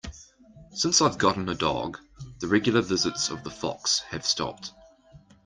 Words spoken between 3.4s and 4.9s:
the fox have stopped.